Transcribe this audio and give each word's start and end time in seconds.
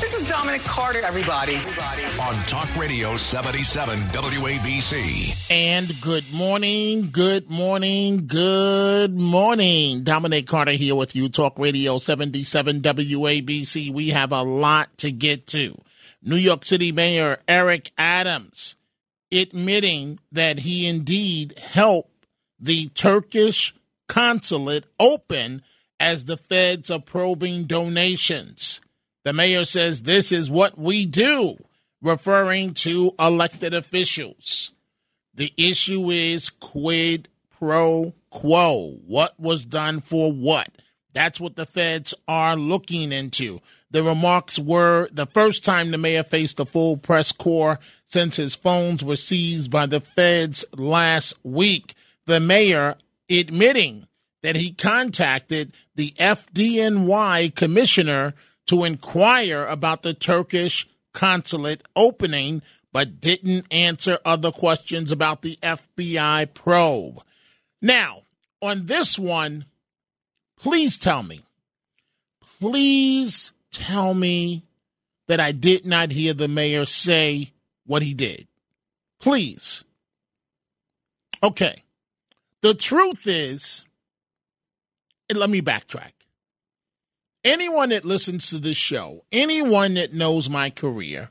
This 0.00 0.14
is 0.14 0.28
Dominic 0.28 0.62
Carter, 0.62 1.02
everybody. 1.02 1.56
On 1.56 2.34
Talk 2.46 2.74
Radio 2.74 3.16
77 3.18 3.98
WABC. 3.98 5.50
And 5.50 6.00
good 6.00 6.32
morning, 6.32 7.10
good 7.12 7.50
morning, 7.50 8.26
good 8.26 9.14
morning. 9.14 10.02
Dominic 10.02 10.46
Carter 10.46 10.72
here 10.72 10.94
with 10.94 11.14
you, 11.14 11.28
Talk 11.28 11.58
Radio 11.58 11.98
77 11.98 12.80
WABC. 12.80 13.92
We 13.92 14.08
have 14.08 14.32
a 14.32 14.42
lot 14.42 14.96
to 14.98 15.12
get 15.12 15.46
to. 15.48 15.76
New 16.22 16.36
York 16.36 16.64
City 16.64 16.92
Mayor 16.92 17.38
Eric 17.46 17.92
Adams 17.98 18.76
admitting 19.30 20.18
that 20.32 20.60
he 20.60 20.86
indeed 20.86 21.58
helped 21.58 22.26
the 22.58 22.88
Turkish 22.88 23.74
consulate 24.08 24.86
open 24.98 25.62
as 26.00 26.24
the 26.24 26.38
feds 26.38 26.90
are 26.90 27.00
probing 27.00 27.64
donations. 27.64 28.80
The 29.24 29.32
mayor 29.32 29.64
says 29.64 30.02
this 30.02 30.32
is 30.32 30.50
what 30.50 30.78
we 30.78 31.04
do, 31.06 31.56
referring 32.00 32.74
to 32.74 33.12
elected 33.18 33.74
officials. 33.74 34.72
The 35.34 35.52
issue 35.56 36.10
is 36.10 36.50
quid 36.50 37.28
pro 37.50 38.14
quo. 38.30 38.98
What 39.06 39.38
was 39.38 39.64
done 39.64 40.00
for 40.00 40.32
what? 40.32 40.68
That's 41.12 41.40
what 41.40 41.56
the 41.56 41.66
feds 41.66 42.14
are 42.26 42.56
looking 42.56 43.12
into. 43.12 43.60
The 43.90 44.02
remarks 44.02 44.58
were 44.58 45.08
the 45.12 45.26
first 45.26 45.64
time 45.64 45.90
the 45.90 45.98
mayor 45.98 46.22
faced 46.22 46.60
a 46.60 46.64
full 46.64 46.96
press 46.96 47.32
corps 47.32 47.78
since 48.06 48.36
his 48.36 48.54
phones 48.54 49.04
were 49.04 49.16
seized 49.16 49.70
by 49.70 49.86
the 49.86 50.00
feds 50.00 50.64
last 50.76 51.34
week. 51.42 51.94
The 52.26 52.40
mayor 52.40 52.96
admitting 53.28 54.06
that 54.42 54.56
he 54.56 54.72
contacted 54.72 55.72
the 55.96 56.12
FDNY 56.12 57.54
commissioner 57.54 58.34
to 58.70 58.84
inquire 58.84 59.64
about 59.64 60.02
the 60.02 60.14
Turkish 60.14 60.86
consulate 61.12 61.82
opening, 61.96 62.62
but 62.92 63.20
didn't 63.20 63.66
answer 63.72 64.20
other 64.24 64.52
questions 64.52 65.10
about 65.10 65.42
the 65.42 65.58
FBI 65.60 66.54
probe. 66.54 67.20
Now, 67.82 68.22
on 68.62 68.86
this 68.86 69.18
one, 69.18 69.64
please 70.56 70.96
tell 70.96 71.24
me, 71.24 71.40
please 72.60 73.50
tell 73.72 74.14
me 74.14 74.62
that 75.26 75.40
I 75.40 75.50
did 75.50 75.84
not 75.84 76.12
hear 76.12 76.32
the 76.32 76.46
mayor 76.46 76.86
say 76.86 77.50
what 77.86 78.02
he 78.02 78.14
did. 78.14 78.46
Please. 79.18 79.82
Okay. 81.42 81.82
The 82.62 82.74
truth 82.74 83.26
is, 83.26 83.84
and 85.28 85.40
let 85.40 85.50
me 85.50 85.60
backtrack 85.60 86.12
anyone 87.44 87.90
that 87.90 88.04
listens 88.04 88.50
to 88.50 88.58
this 88.58 88.76
show, 88.76 89.24
anyone 89.32 89.94
that 89.94 90.12
knows 90.12 90.50
my 90.50 90.70
career, 90.70 91.30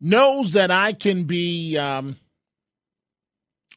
knows 0.00 0.52
that 0.52 0.70
I 0.70 0.92
can 0.92 1.24
be 1.24 1.76
um, 1.76 2.16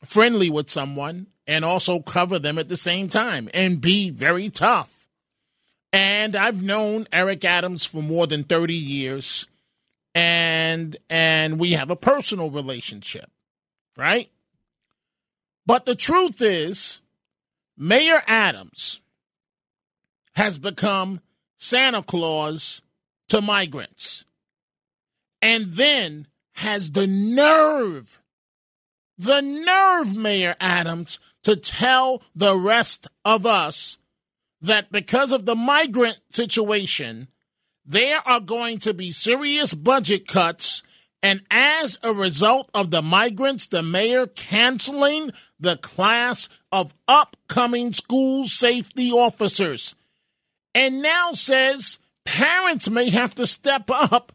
friendly 0.03 0.49
with 0.49 0.69
someone 0.69 1.27
and 1.47 1.65
also 1.65 1.99
cover 1.99 2.39
them 2.39 2.57
at 2.57 2.69
the 2.69 2.77
same 2.77 3.09
time 3.09 3.49
and 3.53 3.81
be 3.81 4.09
very 4.09 4.49
tough. 4.49 5.05
And 5.93 6.35
I've 6.35 6.61
known 6.61 7.07
Eric 7.11 7.43
Adams 7.43 7.85
for 7.85 8.01
more 8.01 8.27
than 8.27 8.43
30 8.43 8.73
years 8.73 9.47
and 10.13 10.97
and 11.09 11.59
we 11.59 11.71
have 11.71 11.89
a 11.89 11.95
personal 11.95 12.49
relationship, 12.49 13.29
right? 13.97 14.29
But 15.65 15.85
the 15.85 15.95
truth 15.95 16.41
is 16.41 17.01
Mayor 17.77 18.21
Adams 18.27 19.01
has 20.35 20.57
become 20.57 21.21
Santa 21.63 22.01
Claus 22.01 22.81
to 23.29 23.39
migrants 23.39 24.25
and 25.43 25.65
then 25.73 26.25
has 26.53 26.93
the 26.93 27.05
nerve, 27.05 28.19
the 29.15 29.41
nerve, 29.41 30.15
Mayor 30.15 30.55
Adams, 30.59 31.19
to 31.43 31.55
tell 31.55 32.23
the 32.35 32.57
rest 32.57 33.07
of 33.23 33.45
us 33.45 33.99
that 34.59 34.91
because 34.91 35.31
of 35.31 35.45
the 35.45 35.55
migrant 35.55 36.19
situation, 36.31 37.27
there 37.85 38.27
are 38.27 38.41
going 38.41 38.79
to 38.79 38.91
be 38.91 39.11
serious 39.11 39.75
budget 39.75 40.27
cuts. 40.27 40.81
And 41.21 41.41
as 41.51 41.99
a 42.01 42.11
result 42.11 42.71
of 42.73 42.89
the 42.89 43.03
migrants, 43.03 43.67
the 43.67 43.83
mayor 43.83 44.25
canceling 44.25 45.29
the 45.59 45.77
class 45.77 46.49
of 46.71 46.95
upcoming 47.07 47.93
school 47.93 48.45
safety 48.45 49.11
officers 49.11 49.93
and 50.73 51.01
now 51.01 51.33
says 51.33 51.99
parents 52.25 52.89
may 52.89 53.09
have 53.09 53.35
to 53.35 53.47
step 53.47 53.89
up 53.89 54.31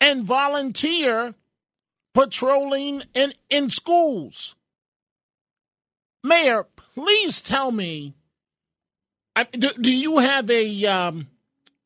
and 0.00 0.24
volunteer 0.24 1.34
patrolling 2.14 3.02
in, 3.14 3.32
in 3.48 3.70
schools. 3.70 4.54
Mayor, 6.22 6.66
please 6.94 7.40
tell 7.40 7.70
me 7.70 8.14
do, 9.44 9.68
do 9.80 9.94
you 9.94 10.18
have 10.18 10.50
a 10.50 10.86
um, 10.86 11.28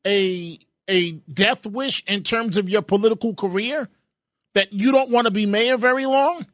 a 0.05 0.59
a 0.87 1.11
death 1.31 1.65
wish 1.65 2.03
in 2.07 2.23
terms 2.23 2.57
of 2.57 2.69
your 2.69 2.81
political 2.81 3.33
career 3.33 3.89
that 4.53 4.73
you 4.73 4.91
don't 4.91 5.11
want 5.11 5.25
to 5.25 5.31
be 5.31 5.45
mayor 5.45 5.77
very 5.77 6.05
long? 6.05 6.45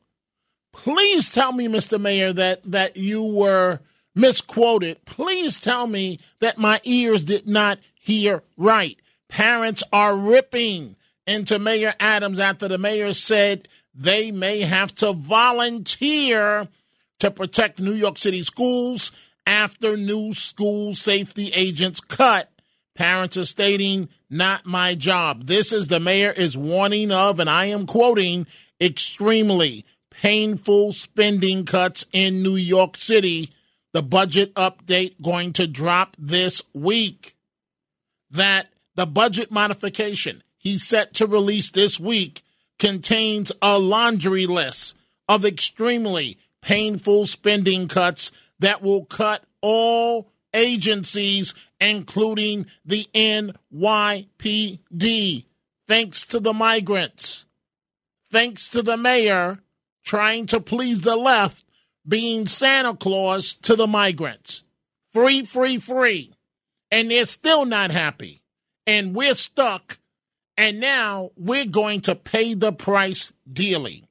Please 0.71 1.29
tell 1.29 1.51
me, 1.51 1.67
Mr. 1.67 1.99
Mayor, 1.99 2.33
that 2.33 2.63
that 2.63 2.97
you 2.97 3.23
were 3.23 3.79
misquoted. 4.19 5.03
Please 5.05 5.59
tell 5.59 5.87
me 5.87 6.19
that 6.39 6.57
my 6.57 6.79
ears 6.83 7.23
did 7.23 7.47
not 7.47 7.79
hear 7.95 8.43
right. 8.57 8.99
Parents 9.29 9.83
are 9.93 10.15
ripping 10.15 10.95
into 11.25 11.59
Mayor 11.59 11.93
Adams 11.99 12.39
after 12.39 12.67
the 12.67 12.77
mayor 12.77 13.13
said 13.13 13.67
they 13.93 14.31
may 14.31 14.61
have 14.61 14.93
to 14.95 15.13
volunteer 15.13 16.67
to 17.19 17.31
protect 17.31 17.79
New 17.79 17.93
York 17.93 18.17
City 18.17 18.43
schools 18.43 19.11
after 19.45 19.95
new 19.95 20.33
school 20.33 20.93
safety 20.93 21.51
agents 21.55 21.99
cut. 21.99 22.51
Parents 22.95 23.37
are 23.37 23.45
stating, 23.45 24.09
not 24.29 24.65
my 24.65 24.95
job. 24.95 25.45
This 25.45 25.71
is 25.71 25.87
the 25.87 25.99
mayor 25.99 26.31
is 26.31 26.57
warning 26.57 27.11
of, 27.11 27.39
and 27.39 27.49
I 27.49 27.65
am 27.65 27.85
quoting, 27.85 28.47
extremely 28.81 29.85
painful 30.09 30.91
spending 30.91 31.65
cuts 31.65 32.05
in 32.11 32.43
New 32.43 32.55
York 32.55 32.97
City 32.97 33.51
the 33.93 34.03
budget 34.03 34.53
update 34.55 35.21
going 35.21 35.53
to 35.53 35.67
drop 35.67 36.15
this 36.19 36.61
week. 36.73 37.35
That 38.31 38.67
the 38.95 39.05
budget 39.05 39.51
modification 39.51 40.43
he's 40.57 40.85
set 40.85 41.13
to 41.15 41.25
release 41.25 41.71
this 41.71 41.99
week 41.99 42.43
contains 42.77 43.51
a 43.61 43.79
laundry 43.79 44.45
list 44.45 44.95
of 45.27 45.45
extremely 45.45 46.37
painful 46.61 47.25
spending 47.25 47.87
cuts 47.87 48.31
that 48.59 48.81
will 48.81 49.05
cut 49.05 49.43
all 49.61 50.31
agencies, 50.53 51.53
including 51.79 52.65
the 52.85 53.07
NYPD, 53.13 53.55
thanks 55.87 56.25
to 56.25 56.39
the 56.39 56.53
migrants, 56.53 57.45
thanks 58.31 58.67
to 58.67 58.81
the 58.81 58.97
mayor 58.97 59.59
trying 60.03 60.45
to 60.47 60.59
please 60.59 61.01
the 61.01 61.15
left 61.15 61.63
being 62.09 62.47
Santa 62.47 62.95
Claus 62.95 63.53
to 63.61 63.75
the 63.75 63.87
migrants. 63.87 64.63
Free, 65.13 65.43
free, 65.43 65.77
free. 65.77 66.33
And 66.91 67.11
they're 67.11 67.25
still 67.25 67.65
not 67.65 67.91
happy. 67.91 68.41
And 68.87 69.15
we're 69.15 69.35
stuck. 69.35 69.99
And 70.57 70.79
now 70.79 71.29
we're 71.37 71.65
going 71.65 72.01
to 72.01 72.15
pay 72.15 72.53
the 72.55 72.73
price 72.73 73.31
dearly. 73.51 74.03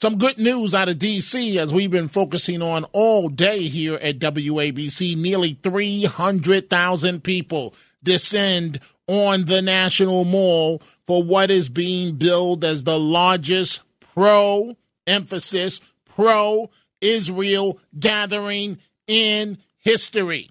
Some 0.00 0.18
good 0.18 0.36
news 0.36 0.74
out 0.74 0.90
of 0.90 0.98
D.C. 0.98 1.58
as 1.58 1.72
we've 1.72 1.90
been 1.90 2.08
focusing 2.08 2.60
on 2.60 2.84
all 2.92 3.30
day 3.30 3.62
here 3.62 3.94
at 3.96 4.18
WABC. 4.18 5.16
Nearly 5.16 5.58
300,000 5.62 7.24
people 7.24 7.74
descend 8.02 8.80
on 9.06 9.46
the 9.46 9.62
National 9.62 10.24
Mall 10.26 10.82
for 11.06 11.22
what 11.22 11.50
is 11.50 11.70
being 11.70 12.16
billed 12.16 12.62
as 12.62 12.84
the 12.84 12.98
largest 12.98 13.80
pro 14.00 14.76
emphasis, 15.06 15.80
pro 16.04 16.70
Israel 17.06 17.78
gathering 17.98 18.78
in 19.06 19.58
history. 19.78 20.50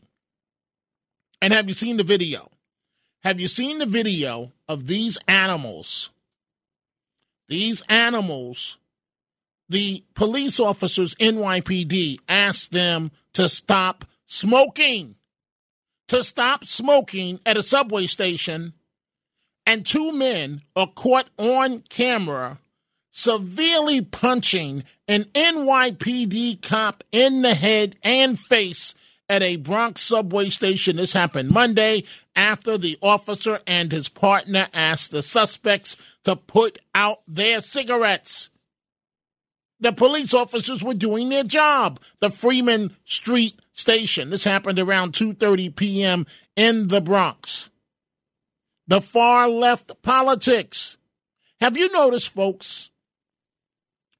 And 1.42 1.54
have 1.54 1.68
you 1.68 1.74
seen 1.74 1.98
the 1.98 2.04
video? 2.04 2.50
Have 3.24 3.40
you 3.40 3.48
seen 3.48 3.80
the 3.80 3.86
video 3.86 4.54
of 4.68 4.88
these 4.88 5.18
animals? 5.28 6.12
These 7.48 7.84
animals, 7.90 8.78
the 9.68 10.04
police 10.14 10.60
officers, 10.60 11.14
NYPD, 11.16 12.20
asked 12.30 12.72
them 12.72 13.12
to 13.34 13.50
stop 13.50 14.06
smoking, 14.26 15.16
to 16.08 16.24
stop 16.24 16.66
smoking 16.66 17.40
at 17.46 17.58
a 17.58 17.64
subway 17.64 18.08
station. 18.08 18.74
And 19.68 19.86
two 19.86 20.12
men 20.12 20.62
are 20.76 20.88
caught 20.88 21.30
on 21.38 21.82
camera 21.90 22.60
severely 23.16 24.02
punching 24.02 24.84
an 25.08 25.24
NYPD 25.34 26.62
cop 26.62 27.02
in 27.14 27.44
the 27.44 27.54
head 27.54 27.96
and 28.04 28.38
face 28.38 28.94
at 29.30 29.42
a 29.42 29.56
Bronx 29.56 30.02
subway 30.02 30.50
station. 30.50 30.98
This 30.98 31.14
happened 31.14 31.50
Monday 31.50 32.04
after 32.36 32.78
the 32.78 32.98
officer 33.02 33.62
and 33.66 33.90
his 33.90 34.10
partner 34.10 34.68
asked 34.74 35.12
the 35.12 35.22
suspects 35.22 35.96
to 36.26 36.36
put 36.36 36.78
out 36.94 37.20
their 37.26 37.62
cigarettes. 37.62 38.50
The 39.80 39.94
police 39.94 40.34
officers 40.34 40.84
were 40.84 40.94
doing 40.94 41.30
their 41.30 41.46
job. 41.46 42.02
The 42.20 42.30
Freeman 42.30 42.98
Street 43.06 43.58
station. 43.72 44.30
This 44.30 44.44
happened 44.44 44.78
around 44.78 45.14
2:30 45.14 45.74
p.m. 45.74 46.28
in 46.58 46.90
the 46.90 47.02
Bronx. 47.02 47.70
The 48.88 49.00
far 49.00 49.48
left 49.48 50.02
politics. 50.02 50.98
Have 51.62 51.78
you 51.78 51.92
noticed 51.94 52.30
folks? 52.30 52.92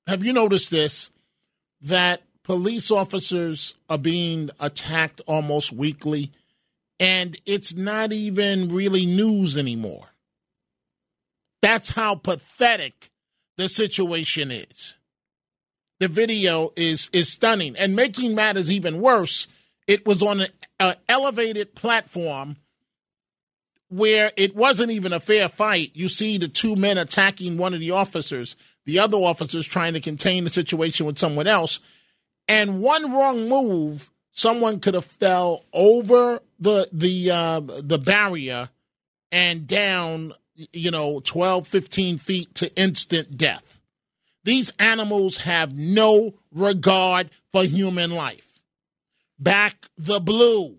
Have 0.08 0.24
you 0.24 0.34
noticed 0.34 0.72
this 0.72 1.10
that 1.82 2.22
police 2.46 2.92
officers 2.92 3.74
are 3.90 3.98
being 3.98 4.50
attacked 4.60 5.20
almost 5.26 5.74
weekly, 5.74 6.32
and 7.00 7.40
it's 7.46 7.74
not 7.74 8.14
even 8.14 8.70
really 8.70 9.06
news 9.06 9.58
anymore. 9.58 10.14
That's 11.62 11.90
how 11.90 12.16
pathetic 12.16 13.10
the 13.58 13.68
situation 13.68 14.52
is. 14.52 14.94
The 16.00 16.08
video 16.08 16.72
is 16.76 17.10
is 17.12 17.32
stunning, 17.32 17.76
and 17.78 17.96
making 17.96 18.36
matters 18.36 18.70
even 18.70 19.02
worse, 19.02 19.48
it 19.88 20.06
was 20.06 20.22
on 20.22 20.46
an 20.80 20.96
elevated 21.10 21.74
platform 21.74 22.58
where 23.90 24.32
it 24.36 24.56
wasn't 24.56 24.92
even 24.92 25.14
a 25.14 25.20
fair 25.20 25.48
fight. 25.48 25.92
You 25.94 26.10
see 26.10 26.38
the 26.38 26.48
two 26.48 26.76
men 26.76 26.98
attacking 26.98 27.58
one 27.58 27.74
of 27.74 27.80
the 27.80 27.92
officers, 27.92 28.56
the 28.86 29.00
other 29.00 29.18
officers 29.18 29.66
trying 29.66 29.94
to 29.94 30.02
contain 30.02 30.44
the 30.44 30.50
situation 30.50 31.06
with 31.06 31.18
someone 31.18 31.48
else 31.48 31.80
and 32.48 32.82
one 32.82 33.12
wrong 33.12 33.50
move, 33.50 34.10
someone 34.32 34.80
could 34.80 34.94
have 34.94 35.04
fell 35.06 35.66
over 35.74 36.40
the 36.60 36.88
the 36.92 37.32
uh, 37.32 37.60
the 37.60 37.98
barrier 37.98 38.70
and 39.32 39.66
down, 39.68 40.34
you 40.72 40.92
know, 40.92 41.20
12, 41.20 41.68
15 41.68 42.20
feet 42.20 42.54
to 42.56 42.74
instant 42.76 43.38
death. 43.38 43.80
These 44.44 44.72
animals 44.78 45.38
have 45.40 45.76
no 45.76 46.36
regard 46.52 47.32
for 47.52 47.64
human 47.64 48.12
life. 48.12 48.62
Back 49.40 49.88
the 49.98 50.20
blue. 50.20 50.78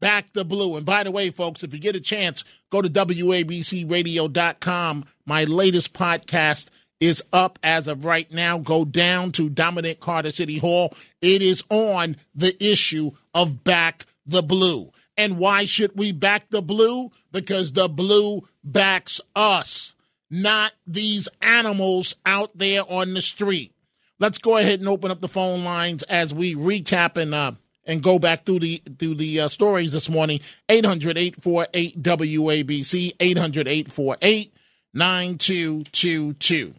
Back 0.00 0.32
the 0.32 0.44
blue. 0.44 0.76
And 0.76 0.86
by 0.86 1.02
the 1.02 1.10
way, 1.10 1.30
folks, 1.30 1.64
if 1.64 1.74
you 1.74 1.80
get 1.80 1.96
a 1.96 2.00
chance, 2.00 2.44
go 2.70 2.80
to 2.80 2.88
WABCRadio.com. 2.88 5.04
My 5.26 5.44
latest 5.44 5.92
podcast 5.92 6.70
is 7.00 7.24
up 7.32 7.58
as 7.62 7.88
of 7.88 8.04
right 8.04 8.30
now. 8.30 8.58
Go 8.58 8.84
down 8.84 9.32
to 9.32 9.48
Dominic 9.48 10.00
Carter 10.00 10.30
City 10.30 10.58
Hall. 10.58 10.94
It 11.20 11.42
is 11.42 11.64
on 11.70 12.16
the 12.34 12.62
issue 12.62 13.12
of 13.34 13.64
back 13.64 14.04
the 14.26 14.42
blue. 14.42 14.92
And 15.16 15.38
why 15.38 15.64
should 15.64 15.92
we 15.96 16.12
back 16.12 16.50
the 16.50 16.62
blue? 16.62 17.10
Because 17.32 17.72
the 17.72 17.88
blue 17.88 18.48
backs 18.62 19.20
us, 19.34 19.94
not 20.30 20.72
these 20.86 21.28
animals 21.42 22.14
out 22.24 22.56
there 22.56 22.82
on 22.88 23.14
the 23.14 23.22
street. 23.22 23.72
Let's 24.18 24.38
go 24.38 24.58
ahead 24.58 24.80
and 24.80 24.88
open 24.88 25.10
up 25.10 25.20
the 25.20 25.28
phone 25.28 25.64
lines 25.64 26.02
as 26.04 26.34
we 26.34 26.54
recap 26.54 27.16
and 27.16 27.34
uh, 27.34 27.52
and 27.84 28.02
go 28.02 28.18
back 28.18 28.44
through 28.44 28.60
the 28.60 28.82
through 28.98 29.14
the 29.14 29.40
uh, 29.40 29.48
stories 29.48 29.92
this 29.92 30.10
morning. 30.10 30.40
800-848 30.68 31.98
WABC 31.98 33.16
800-848 33.16 34.50
9222. 34.92 36.74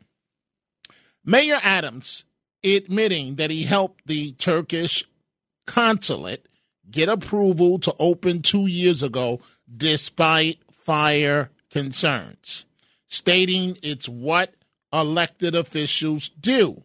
Mayor 1.24 1.60
Adams 1.62 2.26
admitting 2.64 3.36
that 3.36 3.52
he 3.52 3.64
helped 3.64 4.06
the 4.08 4.34
Turkish 4.34 5.04
consulate 5.66 6.48
get 6.90 7.10
approval 7.10 7.80
to 7.80 7.94
open 8.00 8.42
two 8.42 8.68
years 8.68 9.02
ago 9.04 9.40
despite 9.76 10.60
fire 10.72 11.50
concerns, 11.70 12.66
stating 13.08 13.78
it's 13.82 14.10
what 14.10 14.54
elected 14.92 15.56
officials 15.56 16.30
do. 16.30 16.84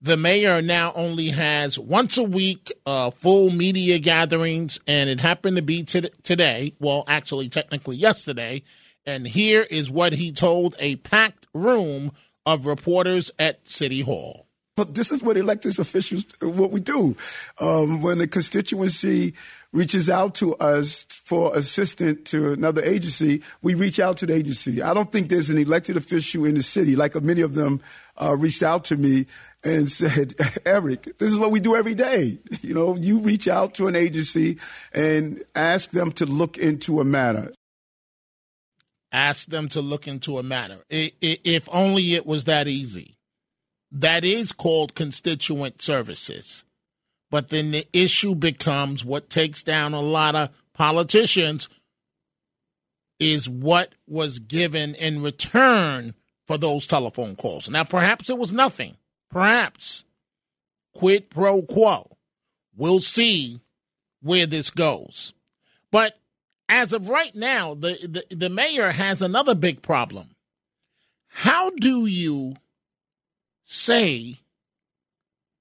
The 0.00 0.16
mayor 0.18 0.60
now 0.60 0.92
only 0.94 1.30
has 1.30 1.78
once 1.78 2.18
a 2.18 2.24
week 2.24 2.70
uh, 2.84 3.10
full 3.10 3.50
media 3.50 3.98
gatherings, 3.98 4.78
and 4.86 5.08
it 5.08 5.20
happened 5.20 5.56
to 5.56 5.62
be 5.62 5.82
t- 5.82 6.10
today. 6.22 6.74
Well, 6.78 7.04
actually, 7.08 7.48
technically 7.48 7.96
yesterday. 7.96 8.62
And 9.06 9.26
here 9.26 9.66
is 9.70 9.90
what 9.90 10.12
he 10.12 10.30
told 10.30 10.76
a 10.78 10.96
packed 10.96 11.46
room 11.54 12.12
of 12.46 12.66
reporters 12.66 13.30
at 13.38 13.66
City 13.68 14.00
Hall. 14.00 14.46
But 14.76 14.94
this 14.94 15.12
is 15.12 15.22
what 15.22 15.36
elected 15.36 15.78
officials, 15.78 16.24
what 16.40 16.72
we 16.72 16.80
do. 16.80 17.16
Um, 17.60 18.02
when 18.02 18.18
the 18.18 18.26
constituency 18.26 19.34
reaches 19.72 20.10
out 20.10 20.34
to 20.36 20.56
us 20.56 21.04
for 21.04 21.56
assistance 21.56 22.28
to 22.30 22.52
another 22.52 22.82
agency, 22.82 23.42
we 23.62 23.74
reach 23.74 24.00
out 24.00 24.16
to 24.16 24.26
the 24.26 24.34
agency. 24.34 24.82
I 24.82 24.92
don't 24.92 25.12
think 25.12 25.28
there's 25.28 25.48
an 25.48 25.58
elected 25.58 25.96
official 25.96 26.44
in 26.44 26.56
the 26.56 26.62
city, 26.62 26.96
like 26.96 27.14
many 27.22 27.42
of 27.42 27.54
them 27.54 27.82
uh, 28.20 28.36
reached 28.36 28.64
out 28.64 28.84
to 28.86 28.96
me 28.96 29.26
and 29.62 29.88
said, 29.88 30.34
Eric, 30.66 31.18
this 31.18 31.30
is 31.30 31.38
what 31.38 31.52
we 31.52 31.60
do 31.60 31.76
every 31.76 31.94
day. 31.94 32.38
You 32.64 32.72
know, 32.72 32.96
you 32.96 33.18
reach 33.18 33.46
out 33.46 33.74
to 33.74 33.88
an 33.88 33.94
agency 33.94 34.58
and 34.94 35.44
ask 35.54 35.90
them 35.90 36.12
to 36.12 36.24
look 36.24 36.56
into 36.56 36.98
a 36.98 37.04
matter 37.04 37.52
ask 39.14 39.48
them 39.48 39.68
to 39.70 39.80
look 39.80 40.06
into 40.08 40.38
a 40.38 40.42
matter. 40.42 40.84
If 40.90 41.68
only 41.72 42.14
it 42.14 42.26
was 42.26 42.44
that 42.44 42.68
easy. 42.68 43.16
That 43.90 44.24
is 44.24 44.52
called 44.52 44.94
constituent 44.94 45.80
services. 45.80 46.64
But 47.30 47.48
then 47.48 47.70
the 47.70 47.86
issue 47.92 48.34
becomes 48.34 49.04
what 49.04 49.30
takes 49.30 49.62
down 49.62 49.94
a 49.94 50.00
lot 50.00 50.34
of 50.34 50.50
politicians 50.72 51.68
is 53.20 53.48
what 53.48 53.94
was 54.06 54.40
given 54.40 54.94
in 54.96 55.22
return 55.22 56.14
for 56.46 56.58
those 56.58 56.86
telephone 56.86 57.36
calls. 57.36 57.70
Now, 57.70 57.84
perhaps 57.84 58.28
it 58.28 58.36
was 58.36 58.52
nothing. 58.52 58.96
Perhaps. 59.30 60.04
Quid 60.94 61.30
pro 61.30 61.62
quo. 61.62 62.16
We'll 62.76 63.00
see 63.00 63.60
where 64.20 64.46
this 64.46 64.70
goes. 64.70 65.32
But 65.90 66.18
as 66.68 66.92
of 66.92 67.08
right 67.08 67.34
now, 67.34 67.74
the, 67.74 68.24
the, 68.28 68.34
the 68.34 68.50
mayor 68.50 68.90
has 68.90 69.22
another 69.22 69.54
big 69.54 69.82
problem. 69.82 70.30
How 71.28 71.70
do 71.70 72.06
you 72.06 72.54
say 73.64 74.38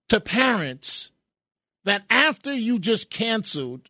to 0.09 0.19
parents 0.19 1.11
that 1.83 2.03
after 2.09 2.53
you 2.53 2.79
just 2.79 3.09
canceled 3.09 3.89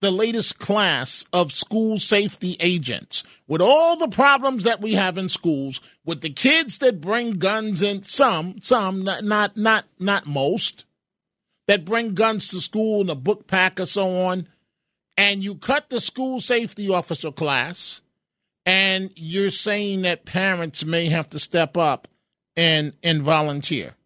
the 0.00 0.10
latest 0.10 0.58
class 0.58 1.24
of 1.32 1.52
school 1.52 1.98
safety 1.98 2.56
agents 2.58 3.22
with 3.46 3.60
all 3.60 3.96
the 3.96 4.08
problems 4.08 4.64
that 4.64 4.80
we 4.80 4.94
have 4.94 5.18
in 5.18 5.28
schools 5.28 5.80
with 6.04 6.22
the 6.22 6.30
kids 6.30 6.78
that 6.78 7.00
bring 7.00 7.32
guns 7.32 7.82
in 7.82 8.02
some 8.02 8.56
some 8.62 9.04
not 9.04 9.22
not 9.22 9.56
not, 9.56 9.84
not 9.98 10.26
most 10.26 10.84
that 11.68 11.84
bring 11.84 12.14
guns 12.14 12.48
to 12.48 12.60
school 12.60 13.02
in 13.02 13.10
a 13.10 13.14
book 13.14 13.46
pack 13.46 13.78
or 13.78 13.86
so 13.86 14.24
on 14.24 14.48
and 15.20 15.44
you 15.44 15.54
cut 15.54 15.90
the 15.90 16.00
school 16.00 16.40
safety 16.40 16.88
officer 16.88 17.30
class, 17.30 18.00
and 18.64 19.10
you're 19.16 19.50
saying 19.50 20.00
that 20.00 20.24
parents 20.24 20.82
may 20.82 21.10
have 21.10 21.28
to 21.28 21.38
step 21.38 21.76
up 21.76 22.08
and 22.56 22.94
and 23.02 23.20
volunteer. 23.20 23.96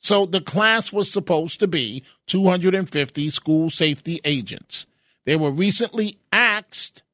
So 0.00 0.26
the 0.26 0.40
class 0.40 0.92
was 0.92 1.12
supposed 1.12 1.60
to 1.60 1.68
be 1.68 2.02
250 2.26 3.30
school 3.30 3.70
safety 3.70 4.20
agents. 4.24 4.84
They 5.26 5.36
were 5.36 5.52
recently 5.52 6.18
axed 6.32 7.04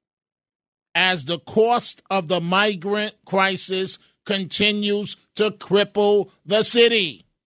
as 0.94 1.26
the 1.26 1.40
cost 1.40 2.00
of 2.08 2.28
the 2.28 2.40
migrant 2.40 3.14
crisis 3.26 3.98
continues 4.24 5.18
to 5.34 5.50
cripple 5.50 6.30
the 6.46 6.62
city. 6.62 7.25